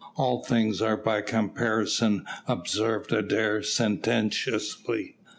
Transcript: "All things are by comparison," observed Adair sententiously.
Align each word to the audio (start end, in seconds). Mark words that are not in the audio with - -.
"All 0.15 0.43
things 0.43 0.81
are 0.81 0.97
by 0.97 1.21
comparison," 1.21 2.25
observed 2.47 3.13
Adair 3.13 3.61
sententiously. 3.61 5.13